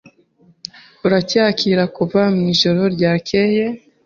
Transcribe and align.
Uracyakira 1.05 1.83
kuva 1.95 2.21
mwijoro 2.35 2.81
ryakeye? 2.95 3.65